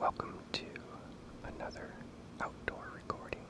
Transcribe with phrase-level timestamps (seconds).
[0.00, 0.64] Welcome to
[1.44, 1.92] another
[2.40, 3.44] outdoor recording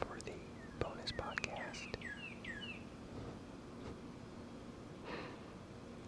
[0.00, 0.32] for the
[0.78, 1.98] bonus podcast.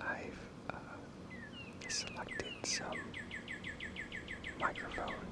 [0.01, 0.41] I've
[0.71, 0.77] uh,
[1.89, 2.99] selected some
[4.59, 5.30] microphones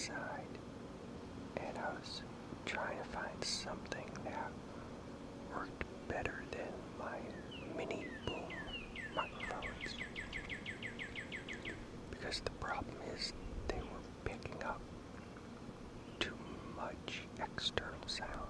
[0.00, 0.58] outside
[1.58, 2.22] and I was
[2.64, 4.50] trying to find something that
[5.54, 7.18] worked better than my
[7.76, 8.36] mini boom
[9.14, 9.96] microphones.
[12.10, 13.32] Because the problem is
[13.68, 14.80] they were picking up
[16.18, 16.36] too
[16.76, 18.49] much external sound.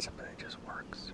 [0.00, 1.12] something that just works.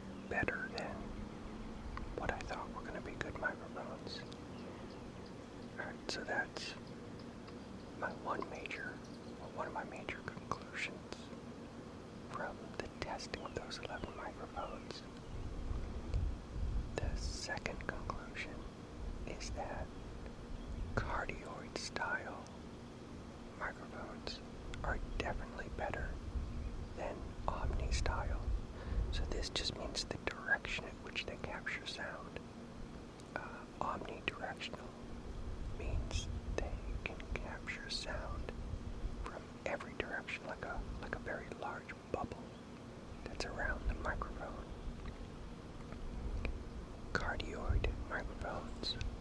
[48.95, 49.16] words.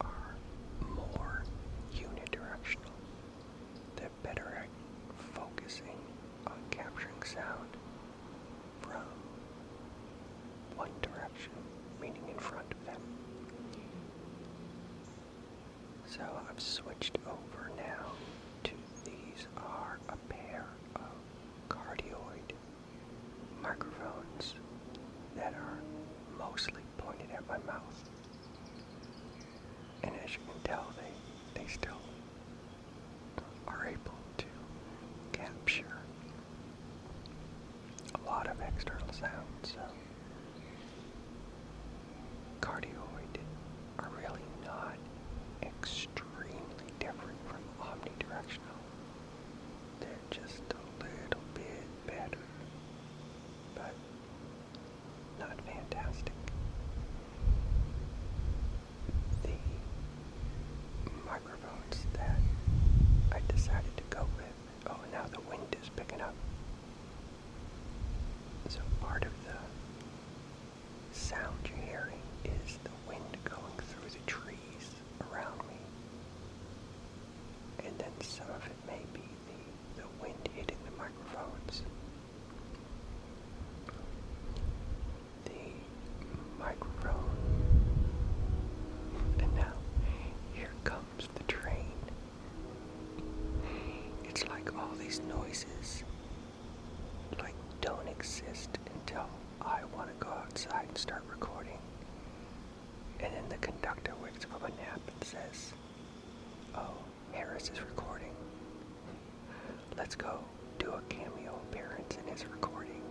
[110.17, 110.44] Glasgow
[110.79, 113.02] do a cameo appearance in his recording,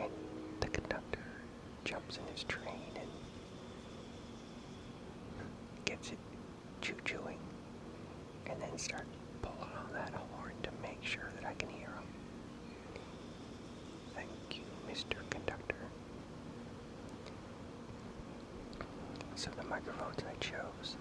[0.00, 0.10] and
[0.60, 1.20] the conductor
[1.84, 3.08] jumps in his train and
[5.84, 6.18] gets it
[6.82, 7.38] choo-chooing,
[8.50, 12.08] and then starts pulling on that horn to make sure that I can hear him.
[14.14, 15.28] Thank you, Mr.
[15.30, 15.76] Conductor.
[19.36, 20.96] So the microphones I chose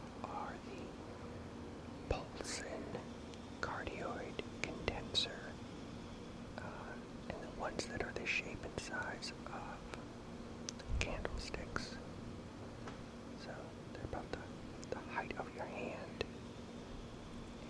[8.85, 9.61] size of
[10.99, 11.95] candlesticks.
[13.43, 13.49] So
[13.93, 14.37] they're about the,
[14.91, 16.23] the height of your hand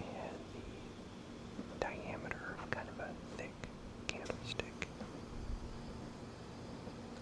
[0.01, 0.35] and
[1.71, 3.53] the diameter of kind of a thick
[4.07, 4.87] candlestick.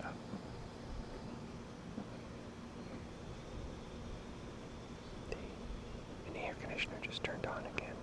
[0.04, 0.08] Uh,
[5.30, 5.36] the,
[6.28, 7.96] and the air conditioner just turned on again.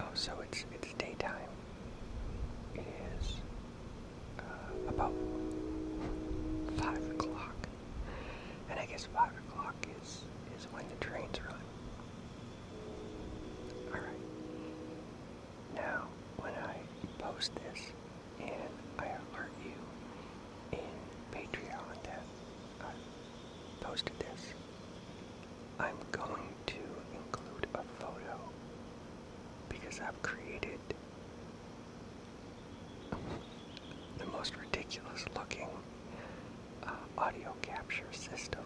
[0.00, 1.32] Oh, so it's it's daytime.
[8.96, 10.24] And I guess five o'clock is
[10.56, 11.60] is when the trains run.
[13.92, 14.20] All right.
[15.74, 16.08] Now,
[16.38, 16.76] when I
[17.18, 17.92] post this
[18.40, 20.78] and I alert you in
[21.32, 22.22] Patreon that
[22.80, 24.54] I posted this,
[25.78, 26.78] I'm going to
[27.14, 28.38] include a photo
[29.68, 30.80] because I've created
[34.18, 35.68] the most ridiculous looking
[36.86, 38.64] uh, audio capture system.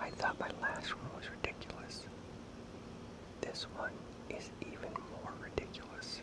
[0.00, 2.02] I my last one was ridiculous.
[3.40, 3.92] This one
[4.30, 4.90] is even
[5.22, 6.20] more ridiculous.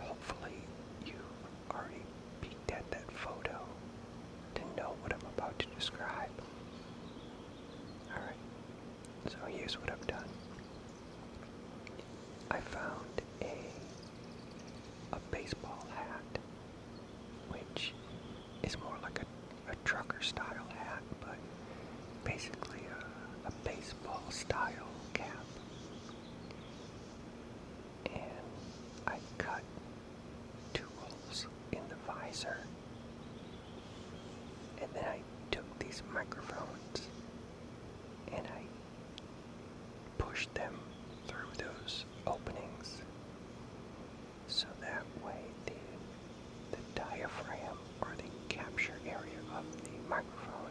[0.00, 0.56] Hopefully,
[1.04, 1.14] you've
[1.70, 2.02] already
[2.40, 3.58] peeked at that photo
[4.54, 6.30] to know what I'm about to describe.
[8.14, 8.36] Alright,
[9.28, 10.28] so here's what I've done.
[12.50, 13.54] I found a
[15.12, 16.38] a baseball hat,
[17.48, 17.92] which
[18.62, 21.36] is more like a, a trucker style hat, but
[22.24, 22.80] basically
[23.44, 25.44] a, a baseball style cap.
[28.06, 28.22] And
[29.06, 29.62] I cut
[30.74, 32.58] two holes in the visor.
[34.80, 37.08] And then I took these microphones
[38.32, 38.62] and I
[40.22, 40.74] pushed them
[41.26, 43.02] through those openings
[44.48, 50.70] so that way the, the diaphragm or the capture area of the microphone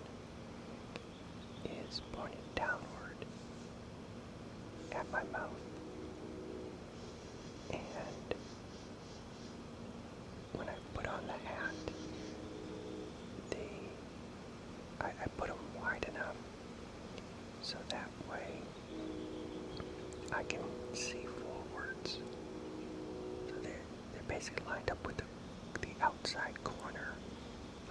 [1.88, 3.25] is pointed downward
[4.91, 5.50] at my mouth.
[7.71, 8.36] And
[10.53, 11.74] when I put on the hat,
[13.50, 13.57] the
[15.01, 16.36] I, I put them wide enough
[17.69, 18.48] so that way
[20.33, 20.62] I can
[20.94, 22.18] see forwards.
[23.48, 25.24] So they're, they're basically lined up with the,
[25.81, 27.10] the outside corner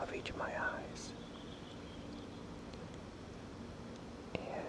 [0.00, 1.12] of each of my eyes.
[4.34, 4.64] And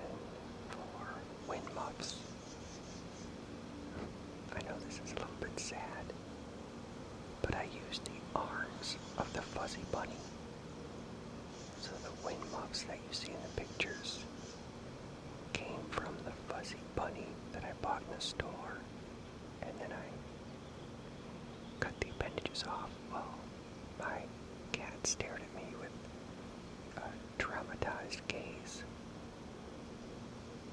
[0.69, 2.17] for wind muffs,
[4.51, 6.13] I know this is a little bit sad,
[7.41, 10.11] but I used the arms of the fuzzy bunny.
[11.81, 14.23] So the wind muffs that you see in the pictures
[15.53, 18.77] came from the fuzzy bunny that I bought in a store,
[19.61, 20.05] and then I
[21.79, 23.35] cut the appendages off while
[23.99, 24.21] my
[24.71, 25.91] cat stared at me with
[26.97, 28.83] a traumatized gaze.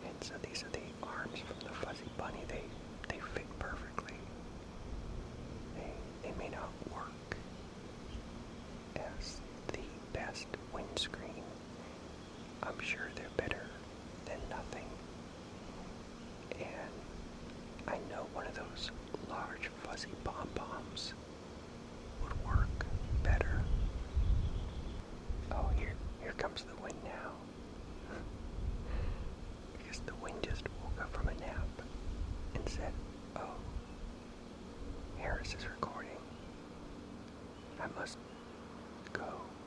[0.05, 2.41] And so these are the arms from the fuzzy bunny.
[2.49, 2.63] They
[3.09, 4.17] they fit perfectly.
[5.77, 5.93] They
[6.29, 7.37] they may not work
[8.97, 9.81] as the
[10.13, 11.43] best windscreen.
[12.63, 13.67] I'm sure they're better
[14.27, 14.85] than nothing.
[16.59, 16.93] And
[17.89, 18.91] I know one of those
[19.29, 21.15] large fuzzy pom-poms
[22.23, 22.87] would work
[23.25, 23.61] better.
[25.51, 27.33] Oh, here, here comes the wind now.
[29.79, 31.69] because the wind just woke up from a nap
[32.55, 32.93] and said,
[33.37, 33.57] oh,
[35.19, 36.11] Harris is recording.
[37.81, 38.19] I must
[39.13, 39.25] go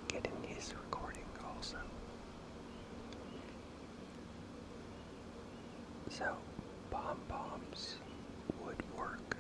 [0.08, 1.24] get in his recording
[1.56, 1.78] also.
[6.20, 6.36] So,
[6.92, 7.96] pom poms
[8.66, 9.38] would work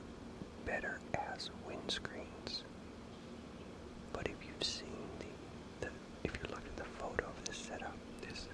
[0.65, 2.63] better as windscreens.
[4.13, 5.91] But if you've seen the, the
[6.23, 8.47] if you look at the photo of this setup, this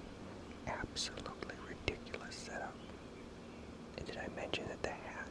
[0.66, 2.74] absolutely ridiculous setup.
[3.96, 5.28] And did I mention that the hat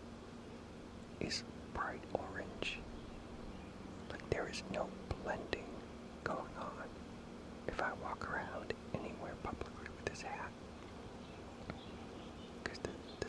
[1.19, 2.79] is bright orange?
[4.09, 4.87] Like there is no
[5.21, 5.67] blending
[6.23, 6.87] going on
[7.67, 10.51] if I walk around anywhere publicly with this hat.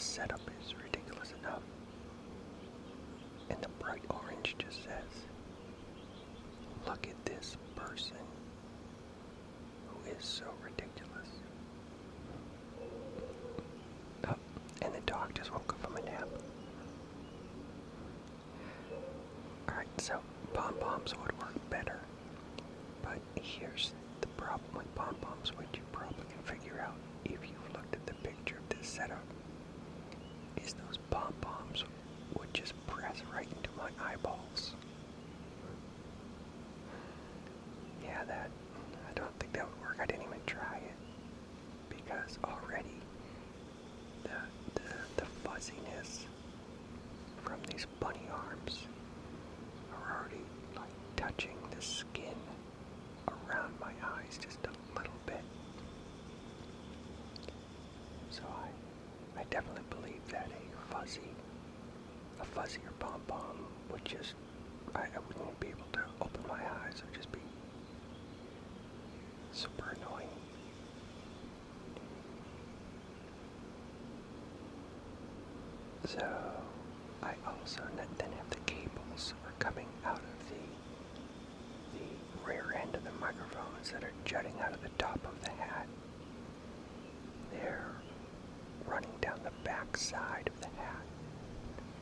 [0.06, 1.34] Setup is ridiculous.
[1.40, 1.62] enough.
[3.50, 5.26] And the bright orange just says,
[6.86, 8.16] Look at this person
[9.88, 11.28] who is so ridiculous.
[14.28, 14.34] Oh,
[14.82, 16.28] and the dog just woke up from a nap.
[19.68, 20.20] Alright, so
[20.54, 21.98] pom poms would work better.
[23.02, 26.94] But here's the problem with pom poms, which you probably can figure out
[27.24, 29.22] if you've looked at the picture of this setup,
[30.62, 31.84] is those pom poms
[32.38, 34.72] would just press right into my eyeballs.
[38.04, 38.50] Yeah, that.
[39.08, 39.98] I don't think that would work.
[40.00, 40.94] I didn't even try it
[41.88, 43.00] because already
[44.24, 44.30] the
[44.74, 44.82] the,
[45.16, 46.26] the fuzziness
[47.42, 47.58] from
[48.20, 48.86] these arms
[49.92, 50.42] are already
[50.76, 52.34] like touching the skin
[53.28, 55.42] around my eyes just a little bit.
[58.30, 61.20] So I, I definitely believe that a fuzzy,
[62.40, 64.34] a fuzzier pom pom would just,
[64.94, 66.54] I, I wouldn't be able to open my
[66.84, 66.94] eyes.
[66.98, 67.40] It would just be
[69.52, 70.28] super annoying.
[76.06, 76.45] So
[77.66, 77.82] also
[78.16, 83.90] then have the cables are coming out of the the rear end of the microphones
[83.90, 85.88] that are jutting out of the top of the hat.
[87.50, 87.90] They're
[88.86, 91.02] running down the back side of the hat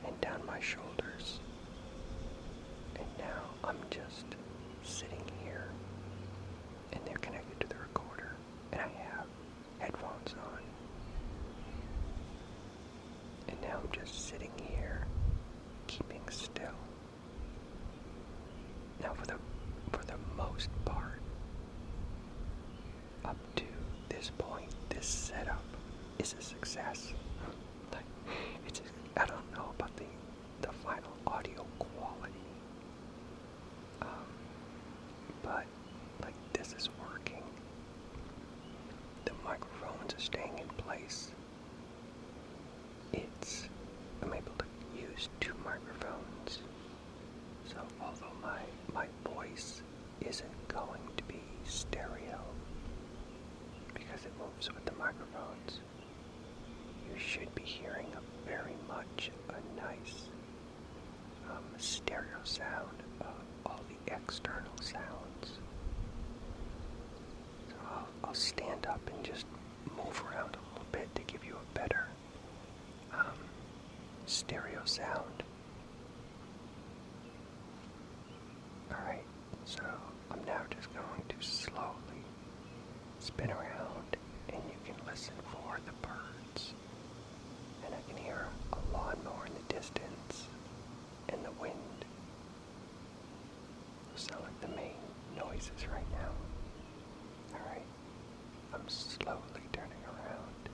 [0.06, 1.40] and down my shoulders.
[2.96, 4.26] And now I'm just
[4.82, 5.68] sitting here
[6.92, 8.36] and they're connected to the recorder
[8.72, 9.26] and I have
[9.78, 10.60] headphones on.
[13.48, 15.06] And now I'm just sitting here
[15.86, 16.78] keeping still.
[19.02, 19.36] Now for the
[19.92, 21.20] for the most part
[23.24, 23.64] up to
[24.08, 25.62] this point this setup
[26.18, 27.12] is a success.
[27.92, 28.04] Like
[28.66, 30.04] it's just, I don't know about the
[30.62, 32.32] the final audio quality.
[34.02, 34.26] Um,
[35.42, 35.64] but
[36.22, 37.42] like this is working.
[39.24, 41.30] The microphones are staying in place.
[43.12, 43.68] It's
[44.22, 44.64] I'm able to
[45.00, 46.60] use two microphones.
[47.66, 48.60] So although my
[48.92, 49.82] my voice
[50.20, 52.40] isn't going to be stereo
[53.92, 55.80] because it moves with the microphones,
[57.10, 60.28] you should be hearing a very much a nice
[61.50, 63.34] um, stereo sound of
[63.66, 65.58] all the external sounds.
[67.68, 69.46] So I'll, I'll stand up and just
[69.96, 72.06] move around a little bit to give you a better
[73.12, 73.38] um,
[74.34, 75.42] stereo sound.
[78.90, 79.24] Alright,
[79.64, 79.82] so
[80.30, 82.24] I'm now just going to slowly
[83.20, 84.16] spin around
[84.48, 86.74] and you can listen for the birds.
[87.86, 90.48] And I can hear a lawnmower in the distance
[91.28, 91.74] and the wind.
[94.10, 94.96] Those sound like the main
[95.36, 97.56] noises right now.
[97.58, 97.86] Alright,
[98.74, 100.68] I'm slowly turning around.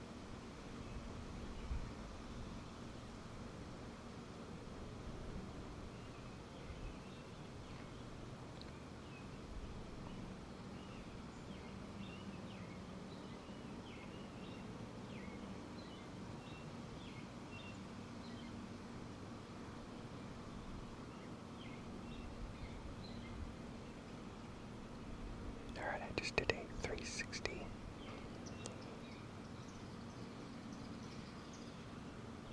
[25.77, 27.65] Alright, I just did a 360.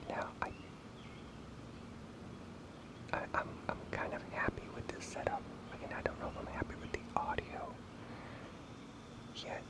[0.08, 0.50] Now I,
[3.12, 5.42] I I'm I'm kind of happy with this setup.
[5.74, 7.72] Again, I don't know if I'm happy with the audio.
[9.36, 9.62] Yet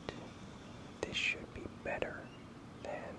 [1.00, 2.16] this should be better
[2.82, 3.14] than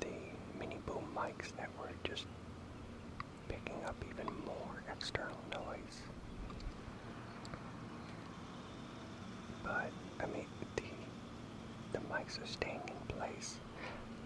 [0.00, 2.26] the mini boom mics that were just
[3.48, 6.00] picking up even more external noise.
[9.62, 10.46] But I mean
[10.76, 10.82] the
[11.92, 13.58] the mics are staying in place.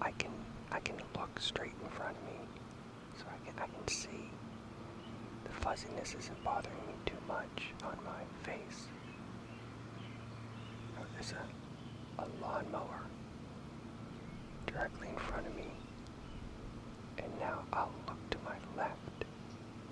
[0.00, 0.32] I can
[0.72, 2.35] I can look straight in front of me
[3.46, 4.30] so I can see
[5.44, 8.88] the fuzziness isn't bothering me too much on my face.
[10.98, 13.02] Oh, there's a, a lawnmower
[14.66, 15.68] directly in front of me.
[17.18, 19.24] And now I'll look to my left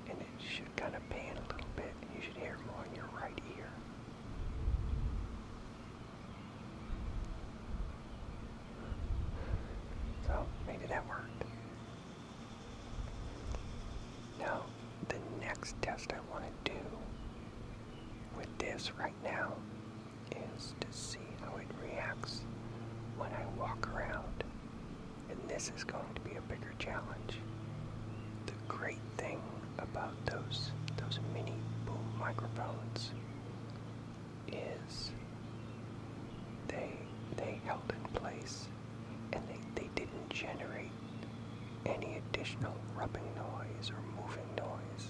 [0.09, 2.95] and it should kind of pan a little bit and you should hear more in
[2.95, 3.69] your right ear.
[10.27, 11.45] So maybe that worked.
[14.39, 14.63] Now,
[15.09, 15.17] the
[15.65, 16.79] next test I want to do
[18.37, 19.55] with this right now
[20.57, 22.43] is to see how it reacts
[23.17, 24.45] when I walk around.
[25.31, 27.39] And this is going to be a bigger challenge.
[28.45, 29.41] The great thing
[29.79, 31.55] about those those mini
[31.87, 33.13] boom microphones
[34.49, 35.13] is
[36.69, 36.93] they
[37.37, 38.67] they held in place
[39.33, 40.91] and they, they didn't generate
[41.87, 45.09] any additional rubbing noise or moving noise.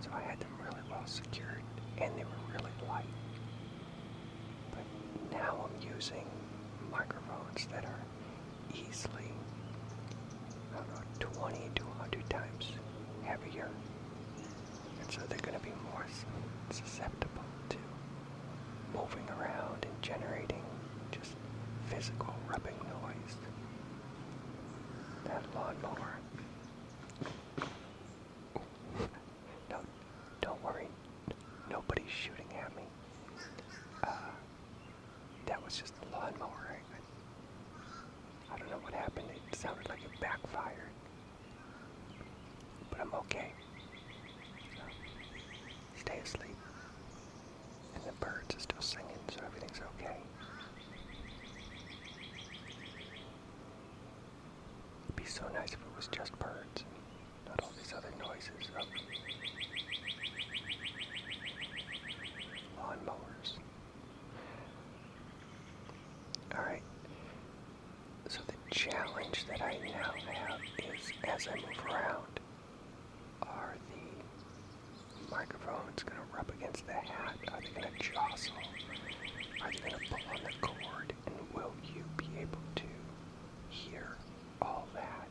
[0.00, 1.62] So I had them really well secured
[2.04, 3.04] and they were really light.
[4.70, 4.84] But
[5.36, 6.26] now I'm using
[6.90, 8.02] microphones that are
[8.74, 9.30] easily,
[10.72, 12.72] I don't know, 20 to 100 times
[13.24, 13.68] heavier.
[15.00, 16.04] And so they're going to be more
[16.70, 17.76] susceptible to
[18.94, 20.62] moving around and generating
[21.10, 21.32] just
[21.88, 23.36] physical rubbing noise.
[25.24, 26.18] That lawnmower.
[29.70, 29.76] No,
[30.40, 30.88] don't worry.
[31.70, 32.82] Nobody's shooting at me.
[34.02, 34.08] Uh,
[35.46, 36.68] that was just the lawnmower.
[36.70, 39.26] I, I, I don't know what happened.
[39.50, 40.92] It sounded like it backfired.
[42.90, 43.52] But I'm okay.
[44.76, 44.82] So,
[46.00, 46.56] stay asleep.
[47.94, 50.16] And the birds are still singing, so everything's okay.
[55.04, 56.84] It'd be so nice if it was just birds,
[57.48, 58.70] not all these other noises.
[58.78, 58.86] Of
[62.78, 63.54] lawnmowers.
[66.56, 66.82] Alright.
[68.28, 72.40] So the challenge that I now have is as I move around,
[73.42, 77.36] are the microphones going to rub against the hat?
[77.52, 78.54] Are they going to jostle?
[79.60, 81.12] Are they going to pull on the cord?
[81.26, 82.84] And will you be able to
[83.68, 84.16] hear
[84.62, 85.28] all that?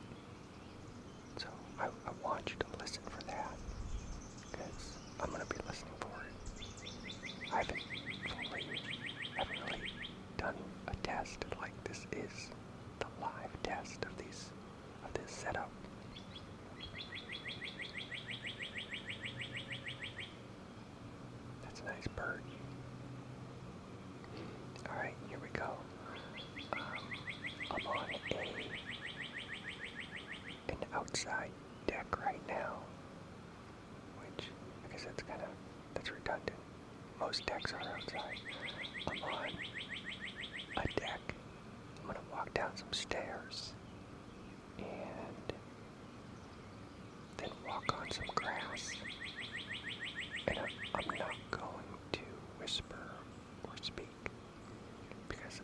[1.37, 1.47] So
[1.79, 3.55] I, I want you to listen for that
[4.51, 6.33] because I'm going to be listening for it.
[7.51, 7.79] I haven't
[8.27, 8.63] fully,
[9.35, 9.83] haven't really
[10.37, 10.55] done
[10.87, 12.49] a test like this is
[12.99, 14.49] the live test of these
[15.05, 15.69] of this setup.
[22.03, 22.41] That's a nice bird.
[24.89, 25.71] Alright, here we go.
[26.73, 26.81] Um,
[27.71, 28.33] I'm on a
[30.71, 31.51] an outside
[31.87, 32.77] deck right now.
[34.19, 34.47] Which
[34.87, 35.47] I guess that's kinda
[35.93, 36.59] that's redundant.
[37.19, 38.39] Most decks are outside.
[39.07, 39.49] I'm on
[40.77, 41.35] a deck.
[42.01, 43.73] I'm gonna walk down some stairs
[44.77, 45.53] and
[47.37, 48.95] then walk on some grass.
[50.47, 51.69] And I'm, I'm not going
[52.13, 52.19] to
[52.59, 52.99] whisper
[53.63, 54.09] or speak
[55.29, 55.61] because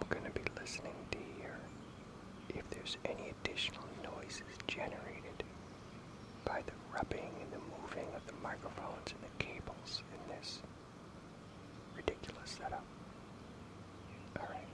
[0.00, 1.56] I'm gonna be listening to hear
[2.50, 5.42] if there's any additional noises generated
[6.44, 10.60] by the rubbing and the moving of the microphones and the cables in this
[11.96, 12.84] ridiculous setup.
[14.38, 14.68] Alright,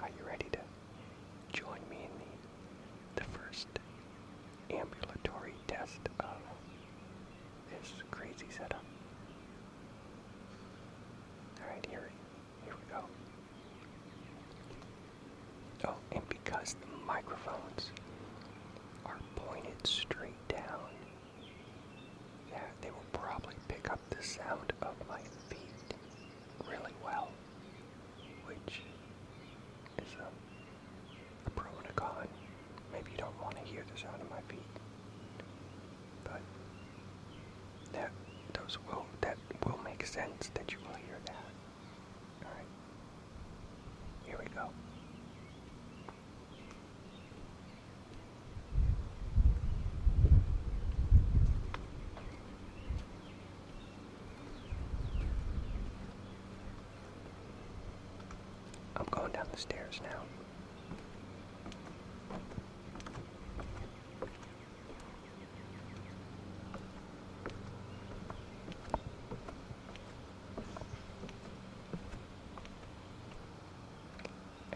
[0.00, 0.58] are you ready to
[1.52, 2.10] join me in
[3.16, 3.68] the, the first
[4.70, 6.36] ambulatory test of
[7.70, 8.84] this crazy setup?
[11.62, 12.10] Alright, here,
[12.64, 13.02] here we go.
[15.86, 16.28] Oh, and
[16.66, 17.90] because the microphones
[19.04, 20.90] are pointed straight down,
[22.50, 25.60] yeah, they will probably pick up the sound of my feet
[26.68, 27.28] really well,
[28.46, 28.80] which
[29.98, 32.26] is a, a pro and a con.
[32.92, 34.66] Maybe you don't want to hear the sound of my feet,
[36.24, 36.40] but
[37.92, 38.10] that
[38.54, 42.44] those will that will make sense that you will hear that.
[42.44, 42.66] All right,
[44.26, 44.68] here we go.
[58.98, 60.22] I'm going down the stairs now.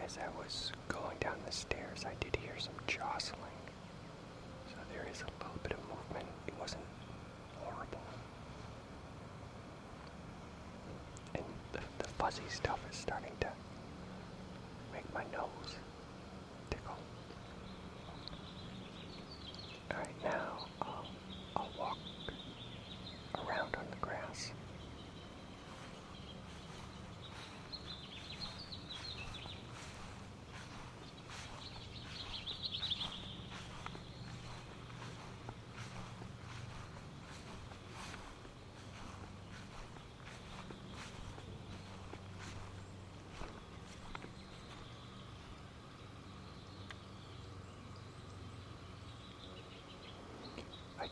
[0.03, 3.39] As I was going down the stairs, I did hear some jostling.
[4.69, 6.25] So there is a little bit of movement.
[6.47, 6.83] It wasn't
[7.61, 8.01] horrible.
[11.35, 13.47] And the, the fuzzy stuff is starting to
[15.31, 15.75] make my nose
[16.69, 16.95] tickle.
[19.91, 21.05] Alright, now I'll,
[21.55, 21.97] I'll walk
[23.37, 24.51] around on the grass.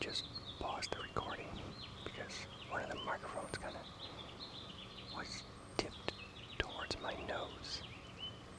[0.00, 0.24] Just
[0.58, 1.46] paused the recording
[2.04, 2.32] because
[2.70, 5.42] one of the microphones kind of was
[5.76, 6.12] tipped
[6.58, 7.82] towards my nose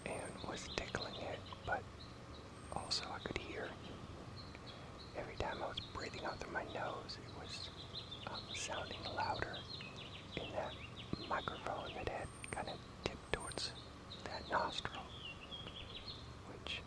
[0.05, 1.81] and was tickling it, but
[2.75, 3.69] also I could hear
[5.17, 7.69] every time I was breathing out through my nose, it was
[8.27, 9.57] um, sounding louder
[10.35, 10.73] in that
[11.29, 13.71] microphone that had kind of tipped towards
[14.25, 15.03] that nostril,
[16.47, 16.81] which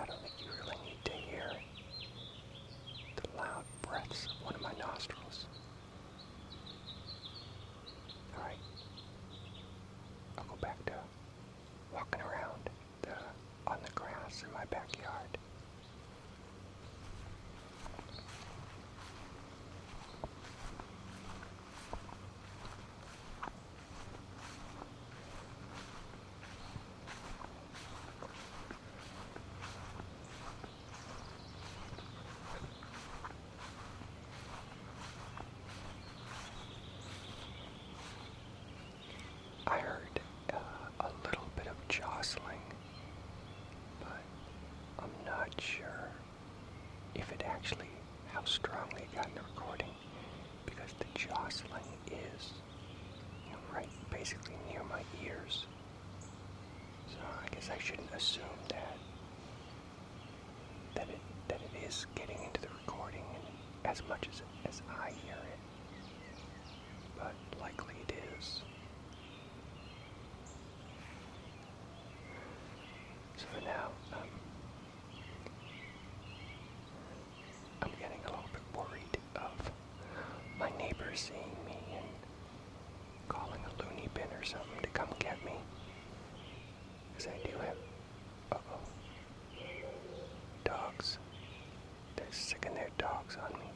[0.00, 1.52] I don't think you really need to hear
[3.16, 5.46] the loud breaths of one of my nostrils.
[8.36, 8.56] Alright.
[10.38, 10.92] I'll go back to
[11.94, 12.70] walking around
[13.02, 13.10] the
[13.66, 15.38] on the grass in my backyard.
[39.66, 40.20] I heard
[40.52, 40.56] uh,
[41.00, 42.60] a little bit of jostling,
[44.00, 44.20] but
[44.98, 46.10] I'm not sure
[47.14, 47.90] if it actually,
[48.32, 49.90] how strongly it got in the recording,
[50.66, 52.50] because the jostling is
[53.46, 55.66] you know, right basically near my ears.
[57.06, 58.96] So I guess I shouldn't assume that
[60.94, 63.24] that it that it is getting into the recording
[63.86, 65.58] as much as as I hear it.
[67.16, 68.60] But likely it is.
[73.38, 74.28] So for now, um,
[77.82, 79.70] I'm getting a little bit worried of
[80.58, 82.06] my neighbors seeing me and
[83.28, 85.52] calling a loony bin or something to come get me.
[87.12, 87.76] Because I do have,
[88.52, 88.80] uh-oh,
[90.64, 91.18] dogs.
[92.16, 93.66] They're sicking their dogs on me.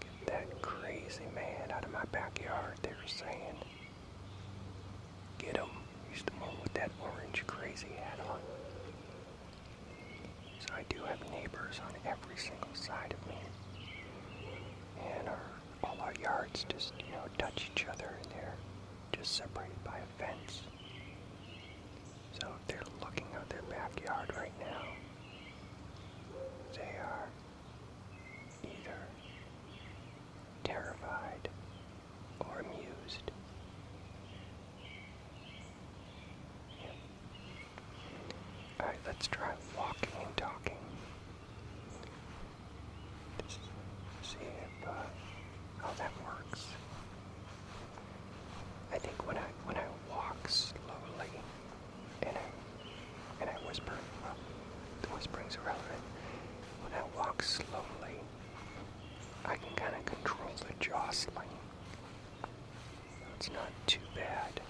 [0.00, 3.56] Get that crazy man out of my backyard, they were saying.
[5.38, 5.70] Get him.
[6.10, 8.38] He's the one with that orange crazy hat on.
[10.60, 13.38] So I do have neighbors on every single side of me.
[15.16, 15.42] And our,
[15.84, 18.54] all our yards just, you know, touch each other and they're
[19.12, 20.62] just separated by a fence.
[22.40, 24.82] So if they're looking out their backyard right now,
[26.74, 27.28] they are
[28.64, 28.98] either
[30.64, 31.48] terrified
[32.40, 33.30] or amused.
[38.82, 40.76] Alright, let's try walking and talking.
[43.46, 43.60] Just
[44.22, 44.92] see if uh,
[45.80, 46.66] how that works.
[48.92, 51.30] I think when I when I walk slowly
[52.22, 53.92] and I and I whisper,
[54.24, 54.34] well,
[55.02, 56.02] the whispering's irrelevant.
[56.82, 58.18] When I walk slowly,
[59.44, 61.48] I can kind of control the jostling.
[63.36, 64.60] It's not too bad.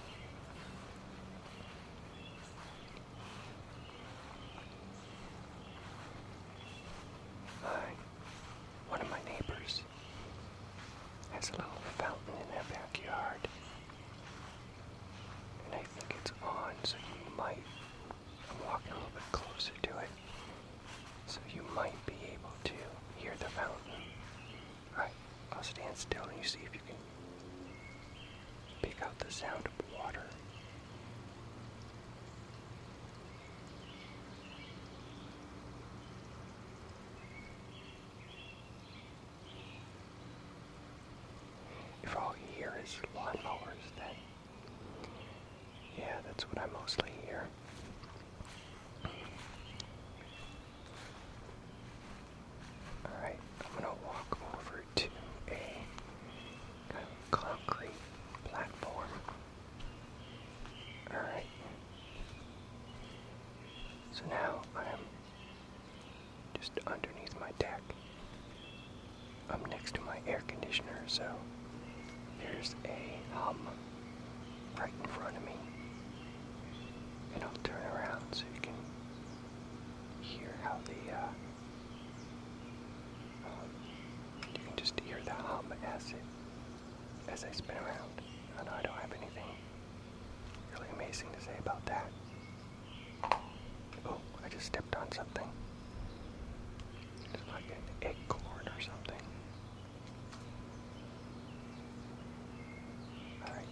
[7.63, 7.69] My,
[8.89, 9.81] one of my neighbors
[11.31, 13.39] has a little fountain in their backyard.
[15.65, 17.63] And I think it's on, so you might,
[18.49, 20.09] I'm walking a little bit closer to it,
[21.27, 22.73] so you might be able to
[23.17, 24.03] hear the fountain.
[25.63, 26.95] Stand still and you see if you can
[28.81, 30.25] pick out the sound of water.
[42.03, 44.15] If all you hear is lawnmowers, then
[45.97, 47.47] yeah, that's what I mostly hear.
[53.05, 55.05] Alright, I'm gonna walk over to
[55.49, 55.51] a
[56.89, 57.89] kind of concrete
[58.45, 59.07] platform.
[61.13, 61.45] Alright.
[64.13, 64.99] So now I'm
[66.59, 67.81] just underneath my deck.
[69.49, 71.23] I'm next to my air conditioner, so
[72.39, 73.57] there's a hum
[74.79, 75.55] right in front of me.
[77.33, 78.73] And I'll turn around so you can
[80.21, 81.27] hear how the, uh,
[83.47, 83.69] um,
[84.53, 86.23] you can just hear the hum as it,
[87.31, 88.21] as I spin around.
[88.59, 89.49] I know I don't have anything
[90.73, 92.11] really amazing to say about that.
[94.53, 95.47] Just stepped on something.
[97.33, 99.21] It's like an acorn or something.
[103.47, 103.65] Alright.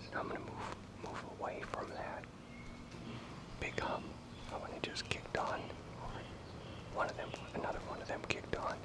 [0.00, 2.24] So now I'm gonna move move away from that
[3.60, 4.04] big hum.
[4.52, 5.60] Oh, and it just kicked on.
[6.94, 8.76] One of them another one of them kicked on.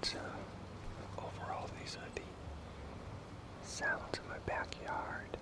[0.00, 5.36] But uh, overall, these are the sounds of my backyard.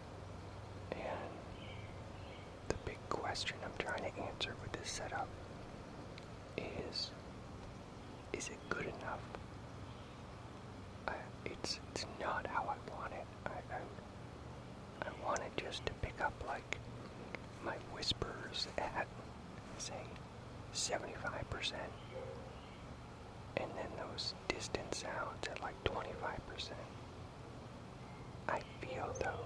[0.92, 1.30] And
[2.68, 5.28] the big question I'm trying to answer with this setup
[6.56, 7.10] is
[8.32, 9.20] is it good enough?
[11.08, 11.14] I,
[11.44, 13.26] it's it's not how I want it.
[13.46, 16.78] I, I, I want it just to pick up like
[17.64, 19.06] my whispers at
[19.78, 19.94] say
[20.74, 21.72] 75%
[23.56, 26.70] and then those distant sounds at like 25%.
[28.48, 29.44] I feel though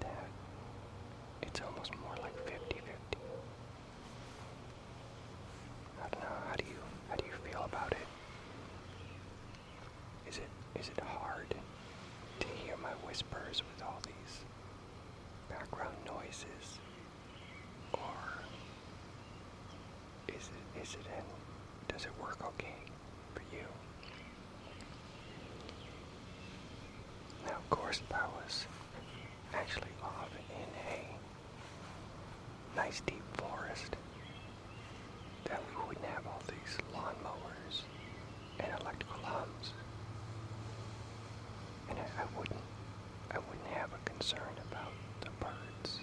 [0.00, 0.28] that
[1.42, 2.86] it's almost more like 50 50.
[6.04, 8.06] I don't know, how do you how do you feel about it?
[10.28, 10.48] Is it
[10.80, 11.54] is it hard
[12.40, 14.44] to hear my whispers with all these
[15.48, 16.78] background noises?
[17.94, 18.44] Or
[20.28, 21.24] is it is it in
[21.92, 22.74] does it work okay
[23.34, 23.64] for you?
[27.46, 28.66] Now of course was
[29.54, 33.96] actually off in a nice deep forest
[35.44, 37.82] that we wouldn't have all these lawnmowers
[38.60, 39.72] and electrical hums.
[41.90, 42.60] And I, I wouldn't
[43.30, 46.00] I wouldn't have a concern about the birds.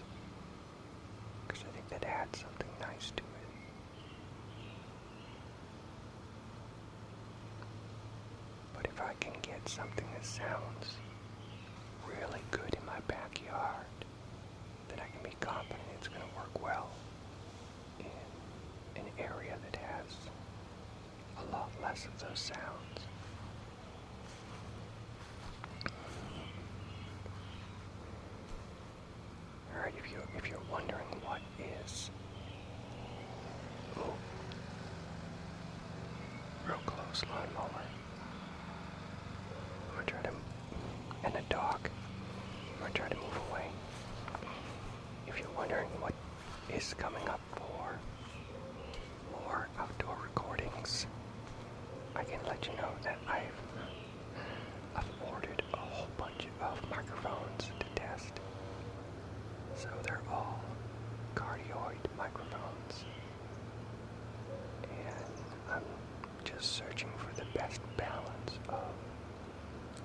[1.47, 3.49] Because I think that adds something nice to it.
[8.73, 10.95] But if I can get something that sounds
[12.07, 13.85] really good in my backyard,
[14.87, 16.89] then I can be confident it's going to work well
[17.99, 18.05] in
[19.01, 20.13] an area that has
[21.39, 22.99] a lot less of those sounds.
[29.75, 31.41] Alright, if you if you're wondering what
[31.83, 32.09] is
[33.97, 34.01] Ooh.
[36.67, 37.81] Real close lawnmower.
[39.89, 40.31] I'm gonna try to
[41.25, 41.79] and a dog.
[42.73, 43.65] I'm gonna try to move away.
[45.27, 46.13] If you're wondering what
[46.73, 47.99] is coming up for
[49.31, 51.05] more outdoor recordings,
[52.15, 53.61] I can let you know that I've
[54.95, 58.33] I've ordered a whole bunch of microphones to test.
[59.75, 60.59] So they're all
[61.35, 63.05] cardioid microphones.
[64.83, 65.33] And
[65.71, 65.83] I'm
[66.43, 68.91] just searching for the best balance of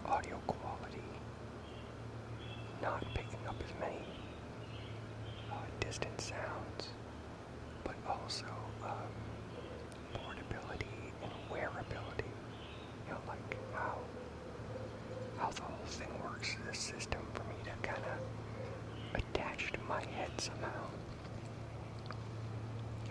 [0.06, 1.02] audio quality,
[2.82, 4.04] not picking up as many
[5.50, 6.90] uh, distant sounds,
[7.84, 8.46] but also
[8.84, 9.12] um,
[10.12, 10.86] portability
[11.22, 12.30] and wearability.
[13.06, 13.98] You know, like how
[15.38, 19.78] how the whole thing works as a system for me to kind of attach to
[19.88, 20.86] my head somehow.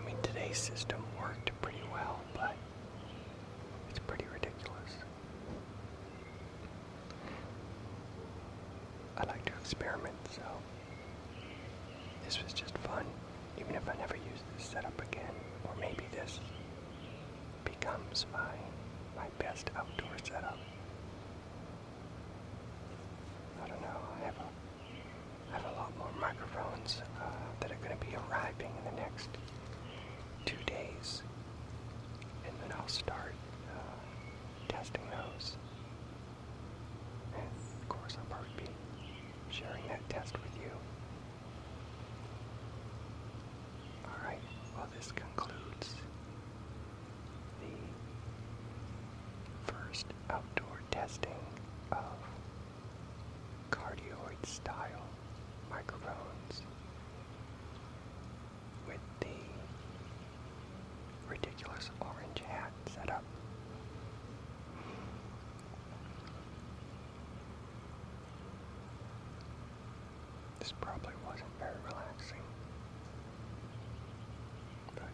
[0.00, 2.54] I mean, today's system worked pretty well, but
[3.90, 4.92] it's pretty ridiculous.
[9.16, 10.42] I like to experiment, so
[12.22, 13.06] this was just fun,
[13.58, 15.32] even if I never use this setup again,
[15.64, 16.38] or maybe this
[17.64, 18.52] becomes my
[19.16, 20.58] my best outdoor setup.
[23.64, 24.00] I don't know.
[24.20, 24.48] I have a
[25.50, 27.24] I have a lot more microphones uh,
[27.60, 29.30] that are going to be arriving in the next
[30.44, 31.22] two days,
[32.46, 33.34] and then I'll start
[33.72, 33.96] uh,
[34.68, 35.56] testing those.
[37.34, 37.48] And
[37.82, 38.70] of course, I'll probably be
[39.50, 40.70] sharing that test with you.
[44.04, 44.40] All right.
[44.76, 45.94] Well, this concludes
[47.60, 47.76] the
[49.72, 51.30] first outdoor testing
[51.92, 52.16] of
[53.70, 55.06] cardioid style
[55.70, 56.62] microphones
[58.88, 59.26] with the
[61.28, 63.22] ridiculous orange hat setup.
[71.04, 72.40] Probably wasn't very relaxing.
[74.94, 75.04] But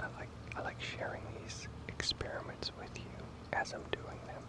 [0.00, 3.04] I like I like sharing these experiments with you
[3.52, 4.42] as I'm doing them.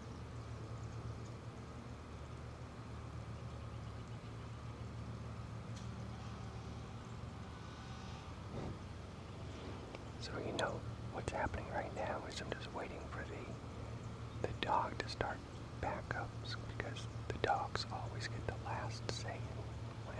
[10.20, 10.80] So you know
[11.12, 15.38] what's happening right now is I'm just waiting for the the dog to start
[15.82, 19.36] backups because the dogs always get the last say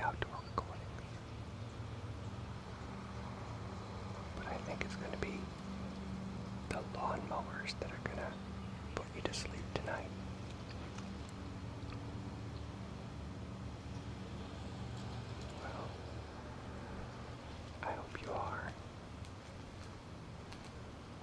[0.02, 0.30] outdoor.
[4.36, 5.38] But I think it's going to be
[6.68, 8.32] the lawnmowers that are going to
[8.94, 10.08] put you to sleep tonight.
[15.62, 15.88] Well,
[17.82, 18.72] I hope you are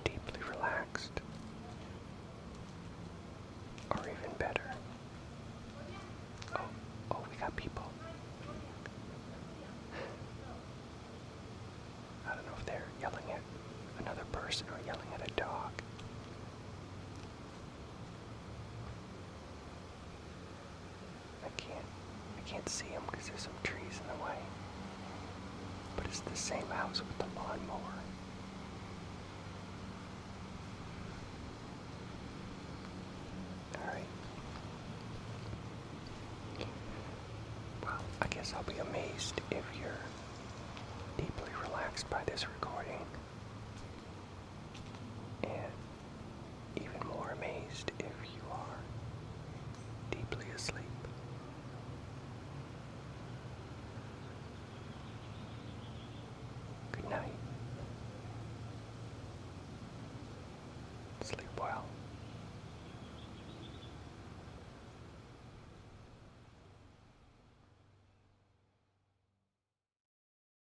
[0.03, 1.21] deeply relaxed
[14.53, 15.71] person or yelling at a dog.
[21.43, 21.85] I can't,
[22.37, 24.37] I can't see them because there's some trees in the way.
[25.95, 27.79] But it's the same house with the lawnmower.
[33.81, 34.03] Alright.
[37.83, 39.97] Well, I guess I'll be amazed if you're
[41.17, 42.72] deeply relaxed by this recording.